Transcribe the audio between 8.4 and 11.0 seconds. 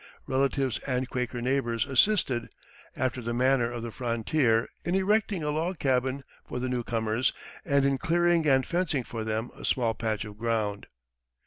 and fencing for them a small patch of ground.